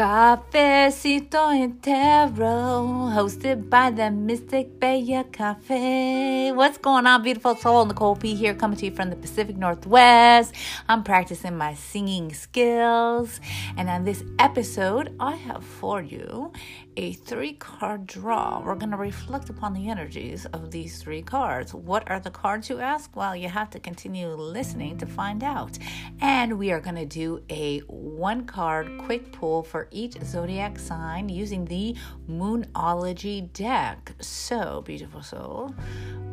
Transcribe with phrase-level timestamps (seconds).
[0.00, 6.52] Cafecito and Tarot, hosted by the Mystic Bella Cafe.
[6.52, 7.84] What's going on, beautiful soul?
[7.84, 10.54] Nicole P here, coming to you from the Pacific Northwest.
[10.88, 13.40] I'm practicing my singing skills,
[13.76, 16.50] and on this episode, I have for you
[17.00, 18.60] a three card draw.
[18.62, 21.72] We're going to reflect upon the energies of these three cards.
[21.72, 23.16] What are the cards, you ask?
[23.16, 25.78] Well, you have to continue listening to find out.
[26.20, 31.30] And we are going to do a one card quick pull for each zodiac sign
[31.30, 31.96] using the
[32.28, 34.12] Moonology deck.
[34.20, 35.74] So, beautiful soul,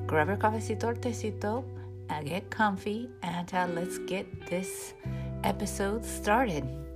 [0.05, 1.63] grab your cafecito or tecito,
[2.09, 4.93] uh, get comfy, and uh, let's get this
[5.45, 6.86] episode started.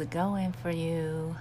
[0.00, 1.36] It going for you?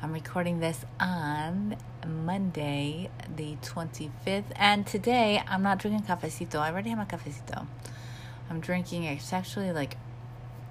[0.00, 6.60] I'm recording this on Monday, the 25th, and today I'm not drinking cafecito.
[6.60, 7.66] I already have my cafecito.
[8.48, 9.96] I'm drinking, it's actually like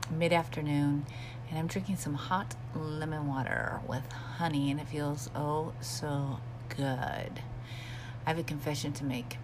[0.09, 1.05] mid afternoon,
[1.49, 6.87] and I'm drinking some hot lemon water with honey, and it feels oh so good.
[6.87, 9.37] I have a confession to make.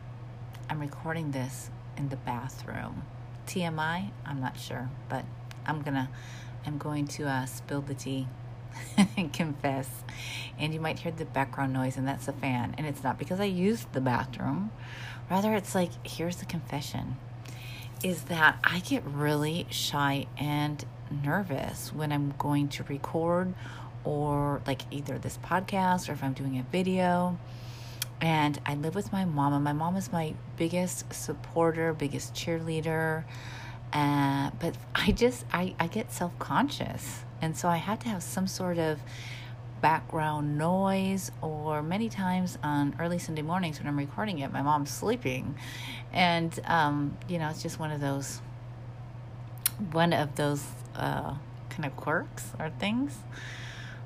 [0.70, 3.03] I'm recording this in the bathroom.
[3.48, 5.26] TMI, I'm not sure, but
[5.66, 6.09] I'm gonna,
[6.66, 8.28] I'm going to uh, spill the tea
[9.18, 9.90] and confess.
[10.58, 12.76] And you might hear the background noise, and that's a fan.
[12.78, 14.72] And it's not because I used the bathroom.
[15.30, 17.18] Rather, it's like here's the confession:
[18.04, 20.84] is that I get really shy and
[21.24, 23.54] nervous when I'm going to record,
[24.04, 27.38] or like either this podcast, or if I'm doing a video
[28.22, 33.24] and I live with my mom, and my mom is my biggest supporter, biggest cheerleader.
[33.95, 38.22] Uh, but I just I, I get self conscious, and so I have to have
[38.22, 39.00] some sort of
[39.81, 44.91] background noise, or many times on early Sunday mornings when I'm recording it, my mom's
[44.91, 45.56] sleeping,
[46.13, 48.41] and um, you know it's just one of those
[49.91, 50.63] one of those
[50.95, 51.33] uh,
[51.69, 53.17] kind of quirks or things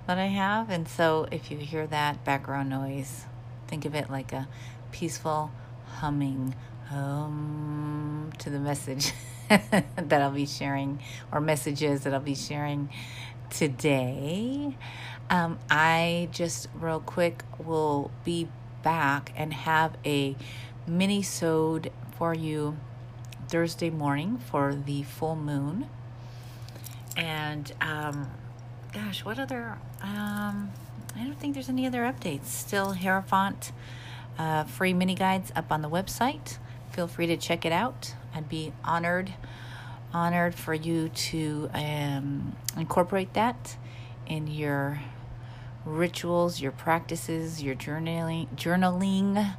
[0.08, 3.26] that I have, and so if you hear that background noise
[3.70, 4.48] Think of it like a
[4.92, 5.52] peaceful
[6.00, 6.56] humming
[6.92, 9.14] um, to the message
[9.50, 11.00] that I'll be sharing,
[11.32, 12.90] or messages that I'll be sharing
[13.50, 14.78] today.
[15.30, 18.48] Um, I just real quick will be
[18.84, 20.36] back and have a
[20.88, 22.78] mini sode for you
[23.48, 25.88] Thursday morning for the full moon.
[27.18, 28.30] And um,
[28.94, 30.72] gosh, what other um,
[31.16, 32.46] I don't think there's any other updates.
[32.46, 33.72] Still Hierophant
[34.38, 36.58] uh, free mini guides up on the website.
[36.92, 38.14] Feel free to check it out.
[38.48, 39.34] Be honored,
[40.14, 43.78] honored for you to um, incorporate that
[44.28, 45.02] in your
[45.86, 49.56] rituals, your practices, your journaling, journaling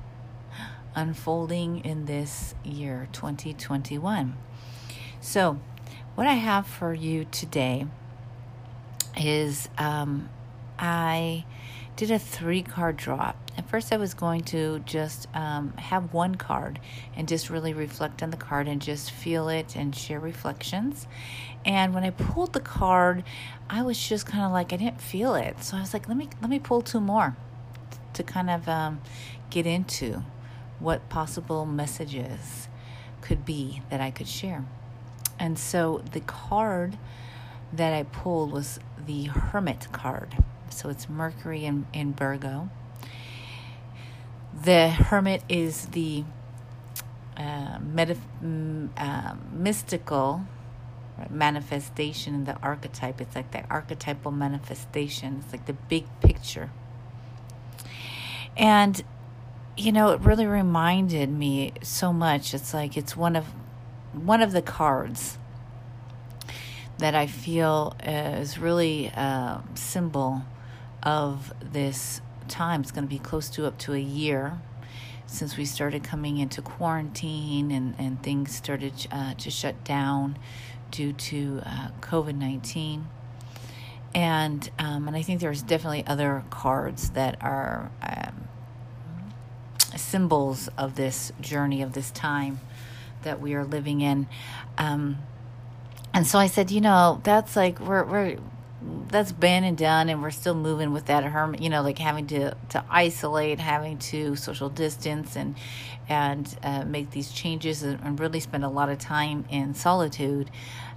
[0.94, 4.36] unfolding in this year 2021.
[5.20, 5.60] So,
[6.14, 7.86] what I have for you today
[9.16, 10.28] is um,
[10.78, 11.44] I
[12.00, 13.34] did a three card draw.
[13.58, 16.80] At first, I was going to just um, have one card
[17.14, 21.06] and just really reflect on the card and just feel it and share reflections.
[21.62, 23.22] And when I pulled the card,
[23.68, 26.16] I was just kind of like I didn't feel it, so I was like, let
[26.16, 27.36] me let me pull two more
[28.14, 29.02] to kind of um,
[29.50, 30.22] get into
[30.78, 32.68] what possible messages
[33.20, 34.64] could be that I could share.
[35.38, 36.96] And so the card
[37.74, 40.38] that I pulled was the Hermit card.
[40.72, 42.70] So it's Mercury in, in Virgo.
[44.64, 46.24] The Hermit is the
[47.36, 47.78] uh,
[48.96, 50.42] uh, mystical
[51.28, 53.20] manifestation, in the archetype.
[53.20, 55.42] It's like the archetypal manifestation.
[55.44, 56.70] It's like the big picture.
[58.56, 59.02] And,
[59.76, 62.54] you know, it really reminded me so much.
[62.54, 63.46] It's like it's one of
[64.12, 65.38] one of the cards
[66.98, 70.42] that I feel is really a symbol
[71.02, 72.80] of this time.
[72.80, 74.60] It's going to be close to up to a year
[75.26, 80.36] since we started coming into quarantine and, and things started uh, to shut down
[80.90, 83.06] due to uh, COVID 19.
[84.12, 88.48] And, um, and I think there's definitely other cards that are um,
[89.96, 92.58] symbols of this journey, of this time
[93.22, 94.26] that we are living in.
[94.78, 95.18] Um,
[96.12, 98.38] and so I said, you know, that's like, we're, we're,
[99.08, 102.26] that's been and done and we're still moving with that hermit you know like having
[102.26, 105.54] to to isolate having to social distance and
[106.08, 110.50] and uh, make these changes and, really spend a lot of time in solitude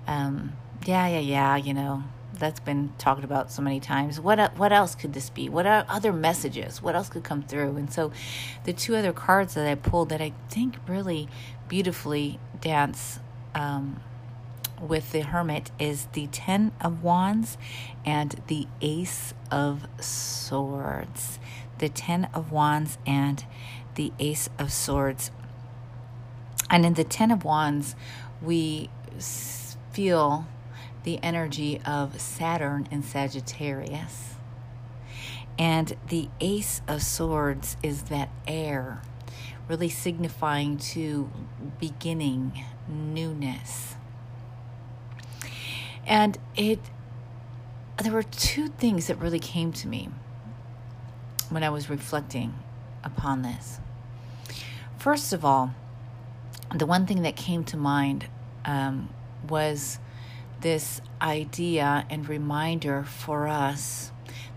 [0.08, 0.54] um,
[0.86, 2.04] yeah yeah yeah you know
[2.40, 4.20] that's been talked about so many times.
[4.20, 5.50] What what else could this be?
[5.50, 6.82] What are other messages?
[6.82, 7.78] What else could come through?
[7.78, 8.12] And so,
[8.66, 11.30] the two other cards that I pulled that I think really
[11.68, 13.20] beautifully dance
[13.56, 14.02] um,
[14.82, 17.58] with the Hermit is the Ten of Wands
[18.06, 21.40] and the Ace of Swords.
[21.80, 23.46] The Ten of Wands and
[23.96, 25.32] the Ace of Swords.
[26.70, 27.96] And in the Ten of Wands,
[28.42, 28.90] we
[29.92, 30.48] feel
[31.04, 34.36] the energy of Saturn and Sagittarius.
[35.58, 39.02] And the Ace of Swords is that air,
[39.68, 41.30] really signifying to
[41.80, 43.96] beginning, newness.
[46.06, 46.80] And it,
[48.02, 50.10] there were two things that really came to me
[51.50, 52.54] when I was reflecting
[53.04, 53.80] upon this.
[54.98, 55.74] First of all,
[56.74, 58.28] the one thing that came to mind
[58.66, 59.10] um,
[59.48, 60.00] was
[60.62, 64.12] this idea and reminder for us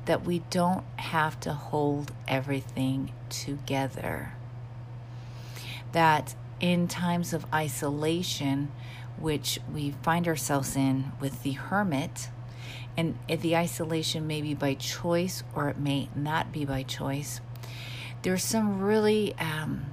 [0.06, 4.32] that we don't have to hold everything together.
[5.92, 8.70] That in times of isolation,
[9.18, 12.28] which we find ourselves in with the hermit,
[12.96, 17.40] and the isolation may be by choice or it may not be by choice,
[18.22, 19.86] there's some really um,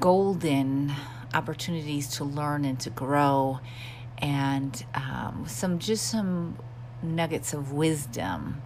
[0.00, 0.92] golden
[1.34, 3.60] opportunities to learn and to grow,
[4.18, 6.56] and um, some just some
[7.02, 8.62] nuggets of wisdom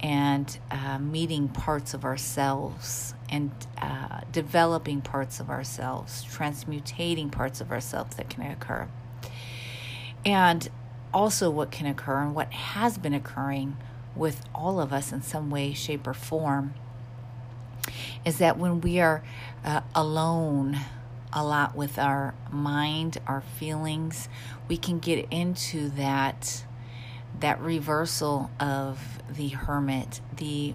[0.00, 7.70] and uh, meeting parts of ourselves and uh, developing parts of ourselves, transmutating parts of
[7.70, 8.88] ourselves that can occur.
[10.24, 10.68] And
[11.12, 13.76] also, what can occur and what has been occurring
[14.14, 16.74] with all of us in some way, shape, or form
[18.24, 19.22] is that when we are
[19.64, 20.78] uh, alone
[21.32, 24.28] a lot with our mind, our feelings,
[24.68, 26.64] we can get into that
[27.40, 30.74] that reversal of the hermit, the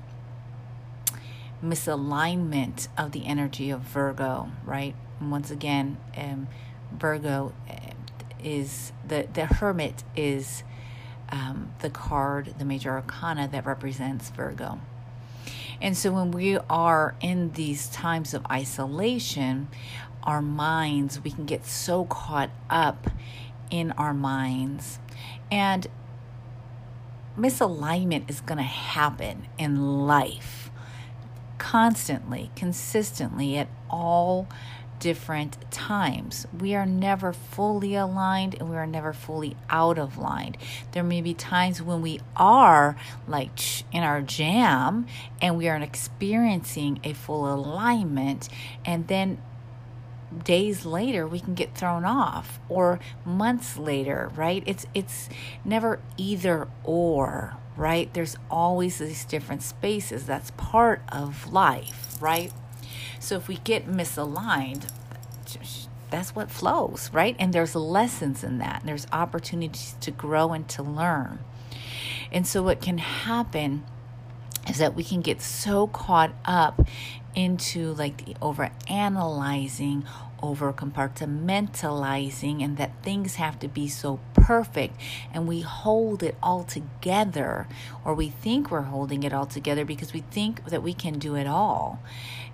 [1.64, 4.96] misalignment of the energy of Virgo, right?
[5.20, 6.48] And once again, um,
[6.92, 7.92] Virgo eh,
[8.44, 10.64] is the the hermit is
[11.30, 14.80] um, the card, the major arcana that represents Virgo.
[15.82, 19.68] And so when we are in these times of isolation,
[20.24, 23.10] our minds, we can get so caught up
[23.72, 25.00] in our minds.
[25.50, 25.88] And
[27.38, 30.61] misalignment is going to happen in life
[31.62, 34.48] constantly, consistently, at all
[35.00, 36.48] different times.
[36.60, 40.56] We are never fully aligned and we are never fully out of line.
[40.94, 42.96] There may be times when we are
[43.28, 43.60] like
[43.94, 45.06] in our jam
[45.40, 48.50] and we are experiencing a full alignment,
[48.84, 49.40] and then
[50.44, 55.28] days later we can get thrown off or months later right it's it's
[55.66, 58.14] never either or right?
[58.14, 62.52] There's always these different spaces that's part of life right?
[63.20, 64.88] So if we get misaligned
[66.10, 67.36] that's what flows right?
[67.40, 68.84] And there's lessons in that.
[68.86, 71.40] There's opportunities to grow and to learn.
[72.32, 73.84] And so what can happen
[74.70, 76.82] is that we can get so caught up
[77.36, 80.06] into like the over analyzing,
[80.42, 85.00] over compartmentalizing, and that things have to be so perfect,
[85.34, 87.68] and we hold it all together,
[88.04, 91.36] or we think we're holding it all together because we think that we can do
[91.36, 92.00] it all.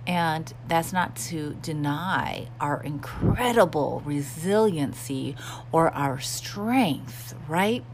[0.06, 5.36] And that's not to deny our incredible resiliency
[5.70, 7.84] or our strength, right?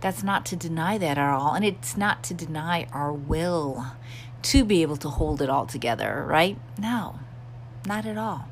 [0.00, 1.54] That's not to deny that at all.
[1.54, 3.86] And it's not to deny our will
[4.42, 6.58] to be able to hold it all together, right?
[6.78, 7.18] No,
[7.86, 8.48] not at all.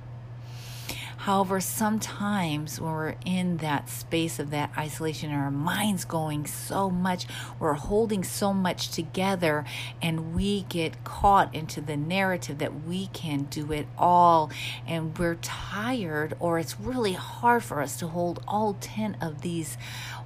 [1.25, 7.27] However, sometimes when we're in that space of that isolation our mind's going so much,
[7.59, 9.65] we're holding so much together,
[10.03, 14.51] and we get caught into the narrative that we can do it all,
[14.87, 19.79] and we're tired, or it's really hard for us to hold all 10 of these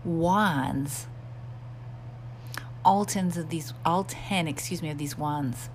[0.05, 1.07] wands
[2.89, 5.69] all tens of these, all ten, excuse me, of these wands.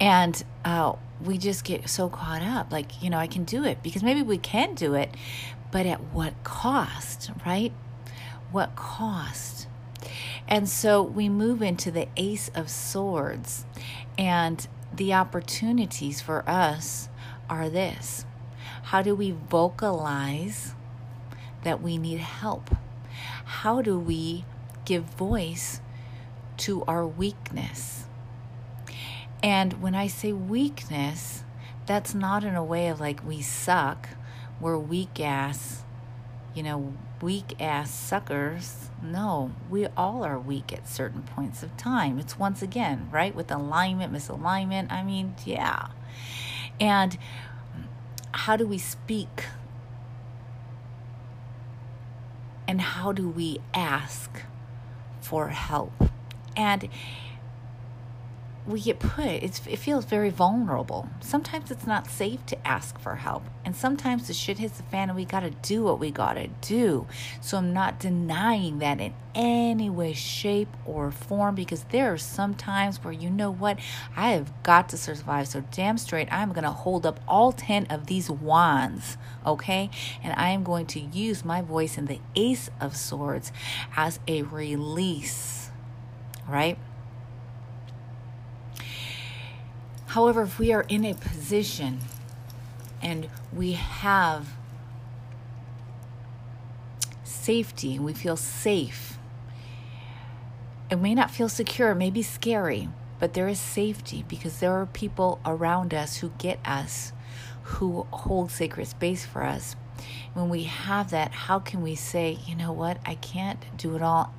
[0.00, 3.82] And uh, we just get so caught up, like you know, I can do it
[3.82, 5.10] because maybe we can do it,
[5.70, 7.74] but at what cost, right?
[8.52, 9.68] What cost?
[10.48, 13.66] And so we move into the Ace of Swords,
[14.16, 14.66] and
[14.96, 17.10] the opportunities for us
[17.50, 18.24] are this:
[18.84, 20.72] How do we vocalize
[21.64, 22.74] that we need help?
[23.44, 24.44] how do we
[24.84, 25.80] give voice
[26.58, 28.04] to our weakness?
[29.42, 31.42] And when I say weakness,
[31.86, 34.08] that's not in a way of like we suck,
[34.60, 35.82] we're weak ass,
[36.54, 38.88] you know, weak ass suckers.
[39.02, 42.18] No, we all are weak at certain points of time.
[42.18, 43.34] It's once again, right?
[43.34, 44.92] With alignment, misalignment.
[44.92, 45.88] I mean, yeah.
[46.78, 47.18] And
[48.32, 49.46] how do we speak?
[52.68, 54.42] And how do we ask
[55.22, 55.92] for help?
[56.56, 56.88] And
[58.66, 61.08] we get put it's, it feels very vulnerable.
[61.20, 65.08] Sometimes it's not safe to ask for help and sometimes the shit hits the fan
[65.08, 67.06] and we gotta do what we gotta do.
[67.40, 72.54] So i'm not denying that in any way shape or form because there are some
[72.54, 73.78] times where you know what
[74.16, 75.48] i have got to survive.
[75.48, 79.90] So damn straight i'm gonna hold up all 10 of these wands okay?
[80.22, 83.50] And i am going to use my voice in the ace of swords
[83.96, 85.70] as a release
[86.48, 86.78] right
[90.12, 92.00] However, if we are in a position
[93.00, 94.46] and we have
[97.24, 99.16] safety and we feel safe,
[100.90, 104.72] it may not feel secure, it may be scary, but there is safety because there
[104.72, 107.14] are people around us who get us,
[107.62, 109.76] who hold sacred space for us.
[110.34, 114.02] When we have that, how can we say, you know what, I can't do it
[114.02, 114.34] all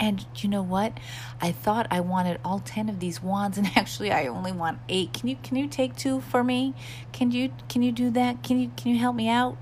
[0.00, 0.98] and you know what?
[1.42, 5.12] I thought I wanted all 10 of these wands and actually I only want 8.
[5.12, 6.74] Can you can you take 2 for me?
[7.12, 8.42] Can you can you do that?
[8.42, 9.56] Can you can you help me out?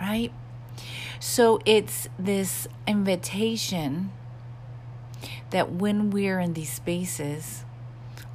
[0.00, 0.32] Right?
[1.18, 4.12] So it's this invitation
[5.50, 7.64] that when we're in these spaces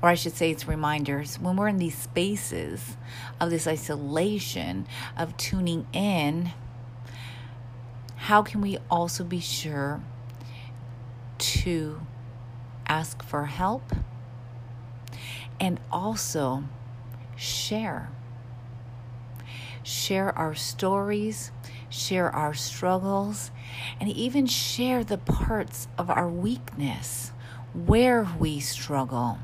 [0.01, 2.97] or I should say it's reminders when we're in these spaces
[3.39, 6.51] of this isolation of tuning in
[8.15, 10.01] how can we also be sure
[11.37, 12.01] to
[12.87, 13.93] ask for help
[15.59, 16.63] and also
[17.35, 18.09] share.
[19.83, 21.51] Share our stories,
[21.89, 23.51] share our struggles,
[23.99, 27.31] and even share the parts of our weakness
[27.73, 29.39] where we struggle.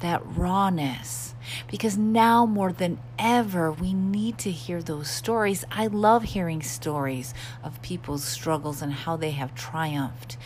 [0.00, 1.34] That rawness,
[1.68, 5.64] because now more than ever, we need to hear those stories.
[5.72, 10.36] I love hearing stories of people's struggles and how they have triumphed.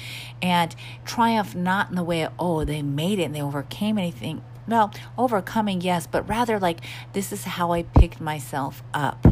[0.40, 4.42] And triumph not in the way of, oh, they made it and they overcame anything.
[4.66, 6.80] Well, overcoming, yes, but rather like,
[7.12, 9.26] this is how I picked myself up,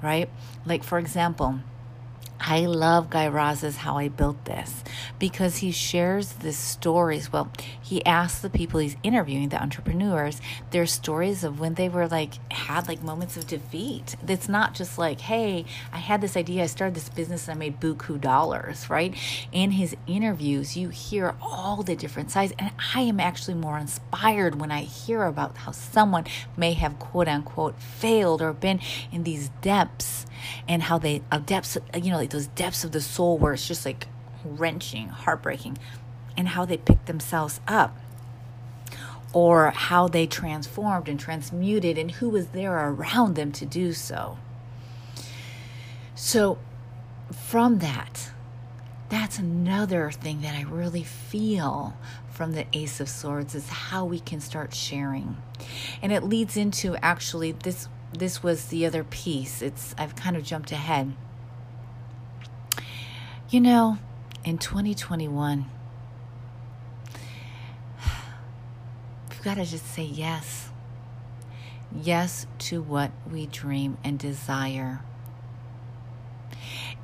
[0.00, 0.30] right?
[0.64, 1.60] Like, for example,
[2.42, 4.82] I love Guy Raz's How I Built This
[5.18, 7.30] because he shares the stories.
[7.30, 12.08] Well, he asks the people he's interviewing, the entrepreneurs, their stories of when they were
[12.08, 14.16] like, had like moments of defeat.
[14.26, 17.58] It's not just like, hey, I had this idea, I started this business, and I
[17.58, 19.14] made buku dollars, right?
[19.52, 22.54] In his interviews, you hear all the different sides.
[22.58, 26.24] And I am actually more inspired when I hear about how someone
[26.56, 28.80] may have quote unquote failed or been
[29.12, 30.24] in these depths
[30.68, 33.66] and how they, uh, depths, you know, like those depths of the soul where it's
[33.66, 34.06] just like
[34.44, 35.78] wrenching, heartbreaking,
[36.36, 37.96] and how they picked themselves up
[39.32, 44.38] or how they transformed and transmuted and who was there around them to do so.
[46.14, 46.58] So,
[47.32, 48.30] from that,
[49.08, 51.96] that's another thing that I really feel
[52.30, 55.36] from the Ace of Swords is how we can start sharing.
[56.02, 59.62] And it leads into actually this this was the other piece.
[59.62, 61.14] It's I've kind of jumped ahead.
[63.50, 63.98] You know,
[64.44, 65.66] in 2021,
[69.28, 70.68] we've got to just say yes.
[71.92, 75.00] Yes to what we dream and desire.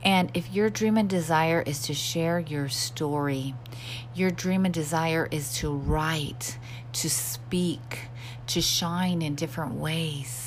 [0.04, 3.56] And if your dream and desire is to share your story,
[4.14, 6.58] your dream and desire is to write,
[6.92, 8.02] to speak,
[8.46, 10.45] to shine in different ways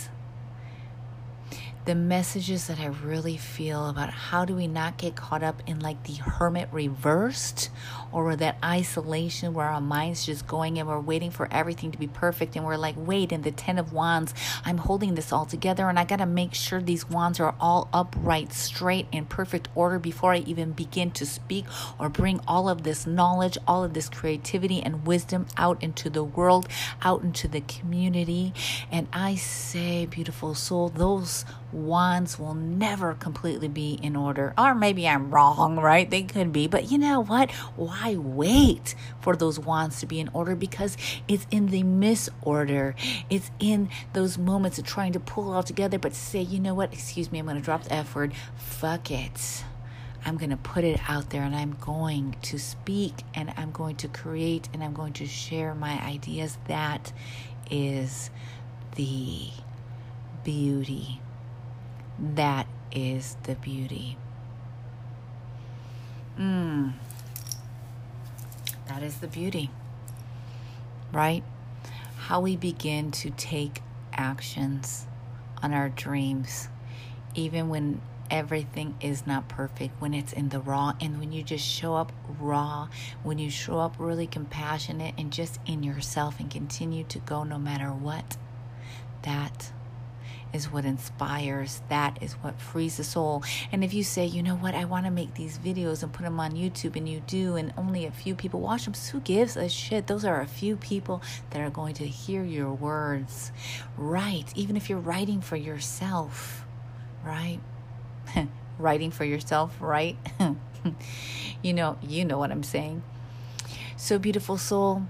[1.90, 5.80] the messages that I really feel about how do we not get caught up in
[5.80, 7.72] like the hermit reversed
[8.12, 12.06] or that isolation where our mind's just going and we're waiting for everything to be
[12.06, 15.90] perfect and we're like, wait, in the Ten of Wands, I'm holding this all together
[15.90, 19.98] and I got to make sure these wands are all upright, straight, in perfect order
[19.98, 21.66] before I even begin to speak
[22.00, 26.24] or bring all of this knowledge, all of this creativity and wisdom out into the
[26.24, 26.68] world,
[27.02, 28.54] out into the community.
[28.92, 34.54] And I say, beautiful soul, those wands will never completely be in order.
[34.58, 36.10] Or maybe I'm wrong, right?
[36.10, 36.68] They could be.
[36.68, 37.52] But you know what?
[37.76, 40.56] Why wait for those wands to be in order?
[40.56, 40.98] Because
[41.28, 42.96] it's in the misorder.
[43.30, 46.74] It's in those moments of trying to pull it all together, but say, you know
[46.74, 46.94] what?
[46.94, 48.34] Excuse me, I'm going to drop the F word.
[48.56, 49.64] Fuck it.
[50.26, 53.96] I'm going to put it out there and I'm going to speak and I'm going
[53.98, 56.58] to create and I'm going to share my ideas.
[56.68, 57.14] That
[57.72, 58.30] is
[58.96, 59.50] the
[60.44, 61.22] beauty.
[62.22, 64.18] That is the beauty.
[66.38, 66.94] Mm.
[68.88, 69.70] That is the beauty,
[71.14, 71.44] right?
[72.18, 73.82] How we begin to take
[74.14, 75.06] actions
[75.62, 76.68] on our dreams,
[77.36, 81.66] even when everything is not perfect, when it's in the raw, and when you just
[81.66, 82.88] show up raw,
[83.24, 87.58] when you show up really compassionate and just in yourself and continue to go no
[87.58, 88.38] matter what.
[89.24, 89.72] That
[90.54, 91.82] is what inspires.
[91.90, 93.44] That is what frees the soul.
[93.72, 96.24] And if you say, you know what, I want to make these videos and put
[96.24, 99.56] them on YouTube, and you do, and only a few people watch them, who gives
[99.56, 100.08] a shit?
[100.08, 103.52] Those are a few people that are going to hear your words.
[103.98, 104.46] Right.
[104.56, 106.66] Even if you're writing for yourself,
[107.24, 107.60] right?
[108.80, 110.18] writing for yourself, right?
[111.62, 113.04] you know, you know what I'm saying.
[113.98, 115.04] So beautiful soul,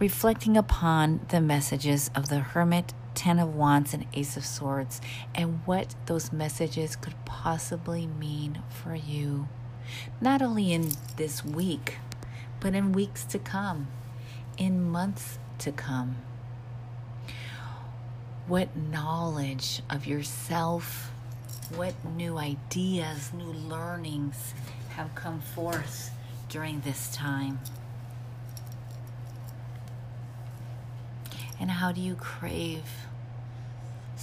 [0.00, 5.00] reflecting upon the messages of the hermit Ten of Wands and Ace of Swords,
[5.34, 9.48] and what those messages could possibly mean for you,
[10.20, 11.96] not only in this week,
[12.60, 13.88] but in weeks to come,
[14.56, 16.18] in months to come.
[18.46, 21.10] What knowledge of yourself,
[21.74, 24.54] what new ideas, new learnings
[24.90, 26.12] have come forth
[26.48, 27.58] during this time?
[31.58, 33.07] And how do you crave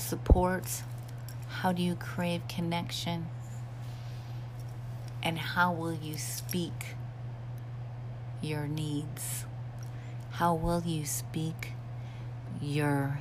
[0.06, 0.84] support?
[1.48, 3.28] How do you crave connection?
[5.24, 6.96] And how will you speak
[8.42, 9.46] your needs?
[10.32, 11.72] How will you speak
[12.62, 13.20] your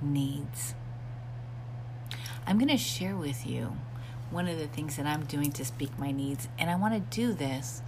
[0.00, 0.74] needs?
[2.46, 3.76] I'm going to share with you
[4.30, 6.48] one of the things that I'm doing to speak my needs.
[6.58, 7.82] And I want to do this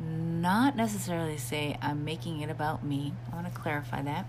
[0.00, 3.14] not necessarily say I'm making it about me.
[3.30, 4.26] I want to clarify that.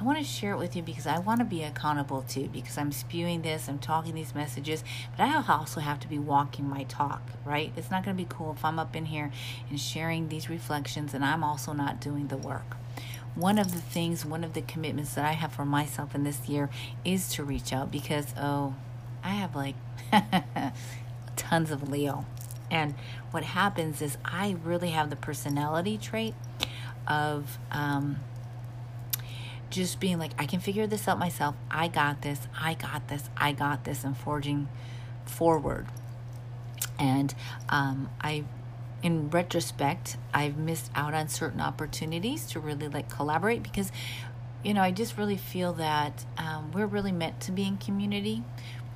[0.00, 2.78] I want to share it with you because I want to be accountable too, because
[2.78, 4.82] I'm spewing this, I'm talking these messages,
[5.16, 7.72] but I also have to be walking my talk, right?
[7.76, 9.30] It's not going to be cool if I'm up in here
[9.68, 12.76] and sharing these reflections and I'm also not doing the work.
[13.34, 16.48] One of the things, one of the commitments that I have for myself in this
[16.48, 16.68] year
[17.04, 18.74] is to reach out because, oh,
[19.22, 19.76] I have like
[21.36, 22.24] tons of Leo.
[22.70, 22.94] And
[23.30, 26.34] what happens is I really have the personality trait
[27.06, 28.16] of, um,
[29.70, 31.54] just being like, I can figure this out myself.
[31.70, 32.40] I got this.
[32.60, 33.30] I got this.
[33.36, 34.68] I got this, and forging
[35.24, 35.86] forward.
[36.98, 37.34] And
[37.68, 38.44] um, I,
[39.02, 43.90] in retrospect, I've missed out on certain opportunities to really like collaborate because,
[44.62, 48.42] you know, I just really feel that um, we're really meant to be in community.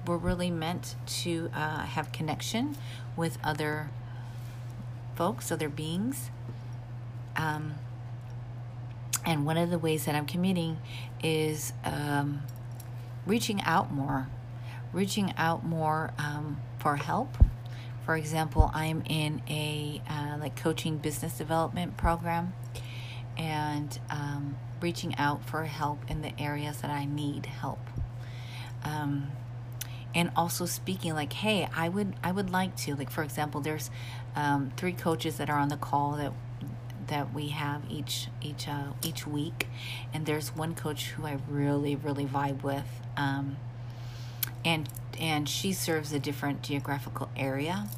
[0.07, 2.77] We're really meant to uh, have connection
[3.17, 3.89] with other
[5.15, 6.31] folks, other beings.
[7.37, 7.75] Um,
[9.27, 10.79] and one of the ways that I'm committing
[11.23, 12.43] is um,
[13.27, 14.29] reaching out more,
[14.93, 17.37] reaching out more um, for help.
[18.05, 22.53] For example, I'm in a uh, like coaching business development program,
[23.39, 27.81] and um, reaching out for help in the areas that I need help.
[28.85, 29.29] Um,
[30.15, 33.91] and also speaking like, hey, I would I would like to like for example, there's
[34.37, 36.33] um, three coaches that are on the call that
[37.09, 39.69] that we have each each uh, each week,
[40.13, 42.87] and there's one coach who I really really vibe with,
[43.17, 43.57] um,
[44.65, 44.89] and
[45.19, 47.89] and she serves a different geographical area,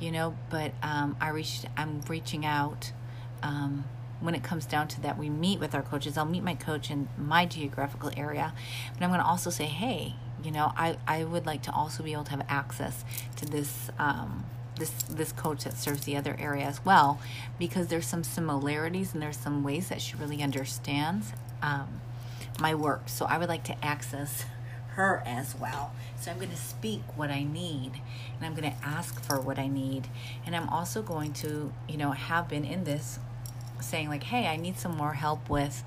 [0.00, 0.36] you know.
[0.50, 2.92] But um, I reached I'm reaching out.
[3.42, 3.84] Um,
[4.20, 6.16] when it comes down to that, we meet with our coaches.
[6.16, 8.54] I'll meet my coach in my geographical area,
[8.94, 12.02] but I'm going to also say, hey, you know, I, I would like to also
[12.02, 13.04] be able to have access
[13.36, 14.44] to this um,
[14.78, 17.20] this this coach that serves the other area as well
[17.58, 21.32] because there's some similarities and there's some ways that she really understands
[21.62, 22.00] um,
[22.60, 23.08] my work.
[23.08, 24.44] So i would like to access
[24.90, 25.92] her as well.
[26.20, 27.92] So i'm going to speak what i need
[28.36, 30.08] and i'm going to ask for what i need.
[30.46, 33.18] And i'm also going to you know have been in this
[33.80, 35.84] saying like hey i need some more help with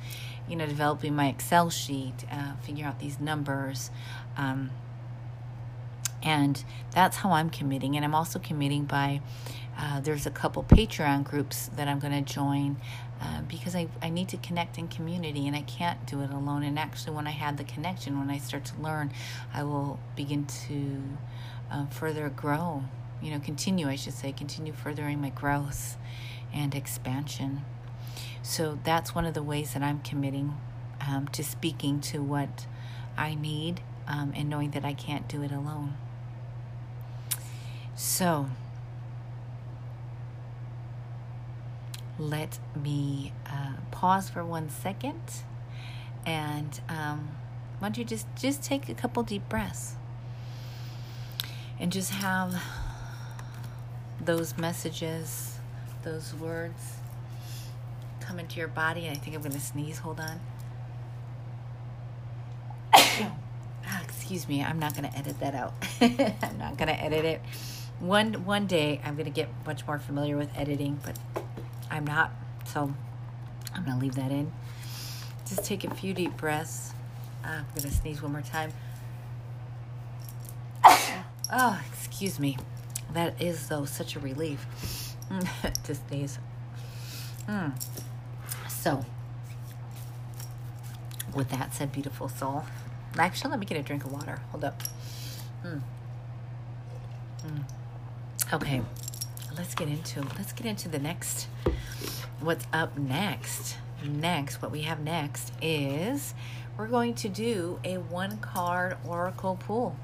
[0.47, 3.89] you know developing my excel sheet uh, figure out these numbers
[4.38, 4.69] um,
[6.23, 7.95] and that's how I'm committing.
[7.95, 9.21] And I'm also committing by
[9.77, 12.77] uh, there's a couple Patreon groups that I'm going to join
[13.21, 16.63] uh, because I, I need to connect in community and I can't do it alone.
[16.63, 19.12] And actually, when I have the connection, when I start to learn,
[19.53, 21.01] I will begin to
[21.71, 22.84] uh, further grow,
[23.21, 25.97] you know, continue, I should say, continue furthering my growth
[26.53, 27.62] and expansion.
[28.41, 30.56] So that's one of the ways that I'm committing
[31.08, 32.65] um, to speaking to what
[33.17, 35.95] I need um, and knowing that I can't do it alone.
[37.99, 38.45] So,
[42.19, 45.19] let me uh, pause for one second
[46.23, 47.29] and um,
[47.79, 49.95] why don't you just just take a couple deep breaths
[51.79, 52.62] and just have
[54.23, 55.57] those messages
[56.03, 56.97] those words
[58.27, 59.07] come into your body.
[59.07, 59.97] And i think i'm going to sneeze.
[59.99, 60.39] Hold on.
[63.89, 64.62] Ah, excuse me.
[64.62, 65.73] I'm not going to edit that out.
[66.01, 67.41] I'm not going to edit it
[67.99, 71.17] one one day i'm to get much more familiar with editing but
[71.89, 72.31] i'm not
[72.65, 72.93] so
[73.73, 74.51] i'm to leave that in
[75.47, 76.93] just take a few deep breaths.
[77.45, 78.73] Ah, I'm to sneeze one more time.
[81.49, 82.57] Oh, excuse me.
[83.13, 85.15] That is, though, such a relief
[85.86, 86.39] to sneeze.
[87.47, 87.71] Mm.
[88.67, 89.05] So,
[91.33, 92.65] with that said, beautiful soul.
[93.17, 94.41] Actually, let me get a drink of water.
[94.51, 94.83] Hold up.
[95.65, 95.75] Mm.
[95.75, 95.81] Mm.
[98.53, 98.81] Okay,
[99.57, 101.47] let's get into let's get into the next.
[102.39, 103.77] What's up next?
[104.05, 106.33] next, what we have next is
[106.77, 109.97] we're going to do a one card oracle pool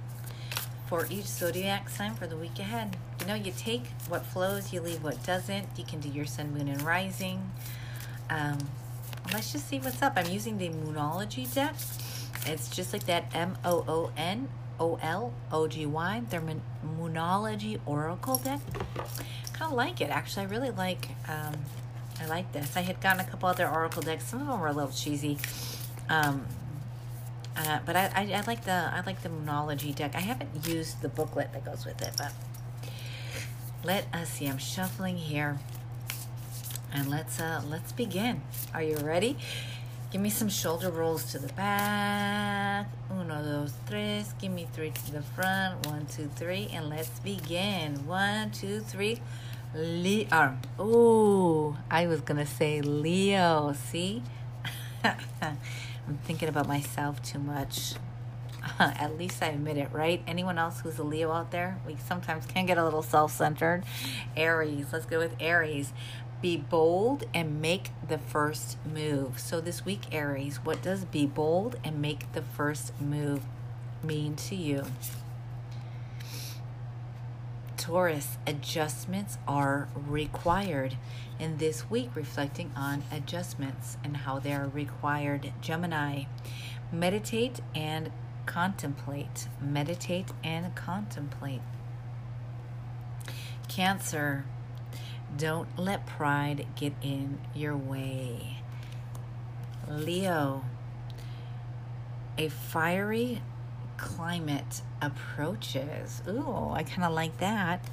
[0.88, 2.98] for each zodiac sign for the week ahead.
[3.22, 5.68] You know, you take what flows, you leave what doesn't.
[5.78, 7.50] You can do your sun, moon, and rising.
[8.30, 8.58] Um,
[9.32, 10.14] let's just see what's up.
[10.18, 11.76] I'm using the Moonology deck.
[12.46, 16.24] It's just like that M O O N O L O G Y.
[16.30, 16.42] Their
[16.86, 18.60] Moonology Oracle deck.
[19.54, 20.46] Kind of like it, actually.
[20.46, 21.10] I really like.
[21.28, 21.54] Um,
[22.22, 22.78] I like this.
[22.78, 24.26] I had gotten a couple other Oracle decks.
[24.26, 25.38] Some of them were a little cheesy.
[26.10, 26.46] Um,
[27.56, 30.16] uh, but I, I, I, like the I like the Moonology deck.
[30.16, 32.32] I haven't used the booklet that goes with it, but
[33.84, 34.48] let us see.
[34.48, 35.60] I'm shuffling here,
[36.92, 38.42] and let's uh let's begin.
[38.74, 39.38] Are you ready?
[40.14, 42.88] Give me some shoulder rolls to the back.
[43.10, 44.32] Uno, dos, tres.
[44.40, 45.88] Give me three to the front.
[45.88, 48.06] One, two, three, and let's begin.
[48.06, 49.20] One, two, three.
[49.74, 50.56] Leo.
[50.78, 53.74] Oh, I was gonna say Leo.
[53.90, 54.22] See,
[55.04, 57.96] I'm thinking about myself too much.
[58.80, 60.22] At least I admit it, right?
[60.28, 61.80] Anyone else who's a Leo out there?
[61.88, 63.84] We sometimes can get a little self-centered.
[64.38, 64.88] Aries.
[64.94, 65.92] Let's go with Aries.
[66.44, 69.40] Be bold and make the first move.
[69.40, 73.44] So this week, Aries, what does be bold and make the first move
[74.04, 74.84] mean to you?
[77.78, 80.98] Taurus, adjustments are required.
[81.40, 85.54] In this week, reflecting on adjustments and how they are required.
[85.62, 86.26] Gemini,
[86.92, 88.12] meditate and
[88.46, 89.48] contemplate.
[89.62, 91.62] Meditate and contemplate.
[93.70, 94.44] Cancer,
[95.38, 98.58] don't let pride get in your way.
[99.90, 100.64] Leo,
[102.38, 103.42] a fiery
[103.98, 106.22] climate approaches.
[106.28, 107.84] Ooh, I kind of like that.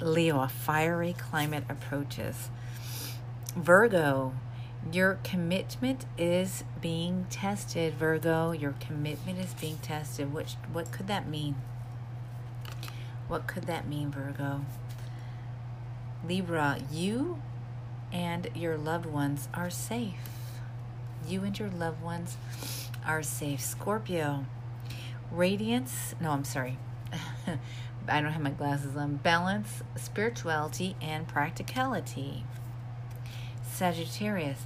[0.00, 2.50] Leo, a fiery climate approaches.
[3.54, 4.34] Virgo,
[4.92, 8.52] your commitment is being tested, Virgo.
[8.52, 10.32] Your commitment is being tested.
[10.32, 11.56] Which what could that mean?
[13.28, 14.60] What could that mean, Virgo?
[16.26, 17.40] Libra, you
[18.12, 20.14] and your loved ones are safe.
[21.26, 22.36] You and your loved ones
[23.06, 23.60] are safe.
[23.60, 24.44] Scorpio,
[25.30, 26.78] radiance, no, I'm sorry.
[28.08, 29.16] I don't have my glasses on.
[29.16, 32.44] Balance, spirituality, and practicality.
[33.64, 34.60] Sagittarius.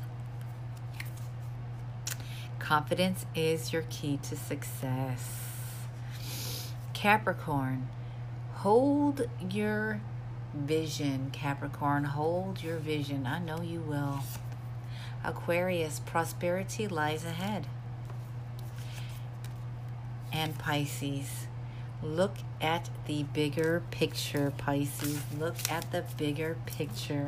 [2.59, 5.41] Confidence is your key to success.
[6.93, 7.89] Capricorn.
[8.57, 10.01] Hold your
[10.55, 12.05] vision, Capricorn.
[12.05, 13.27] Hold your vision.
[13.27, 14.21] I know you will.
[15.25, 16.01] Aquarius.
[16.01, 17.67] Prosperity lies ahead
[20.33, 21.47] and Pisces.
[22.03, 25.21] Look at the bigger picture, Pisces.
[25.39, 27.27] Look at the bigger picture.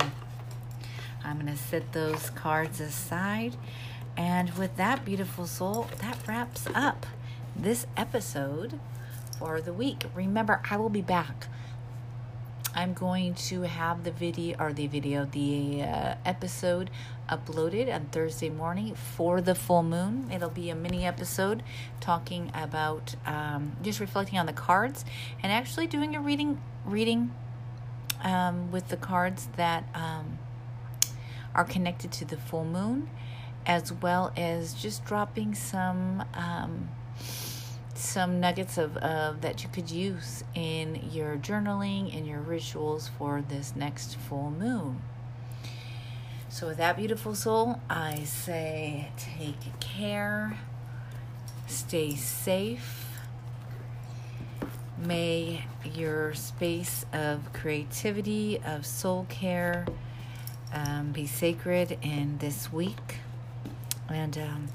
[1.25, 3.57] I'm going to set those cards aside.
[4.17, 7.07] And with that, beautiful soul, that wraps up
[7.55, 8.81] this episode
[9.39, 10.05] for the week.
[10.15, 11.47] Remember, I will be back
[12.75, 16.91] I'm going to have the video or the video, the uh, episode
[17.29, 20.31] uploaded on Thursday morning for the full moon.
[20.33, 21.63] It'll be a mini episode
[22.01, 25.05] talking about um, just reflecting on the cards
[25.43, 27.35] and actually doing a reading reading
[28.25, 30.39] um, with the cards that um,
[31.55, 33.11] are connected to the full moon,
[33.67, 36.89] as well as just dropping some um,
[38.03, 43.75] some nuggets of, that you could use in your journaling and your rituals for this
[43.77, 45.01] next full moon.
[46.49, 50.59] So, with that beautiful soul, I say take care,
[51.67, 53.07] stay safe.
[54.99, 59.87] May your space of creativity, of soul care,
[60.73, 63.17] um, be sacred in this week.
[64.09, 64.69] And um,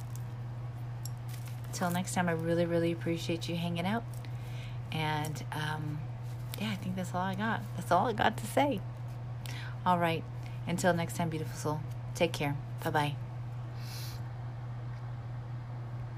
[1.78, 4.04] until next time, I really, really appreciate you hanging out.
[4.92, 6.00] And um,
[6.60, 7.62] yeah, I think that's all I got.
[7.76, 8.82] That's all I got to say.
[9.86, 10.24] All right.
[10.66, 11.82] Until next time, beautiful soul.
[12.16, 12.56] Take care.
[12.84, 13.27] Bye bye.